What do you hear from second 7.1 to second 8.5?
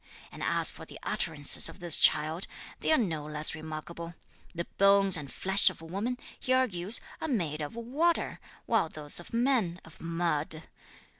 are made of water,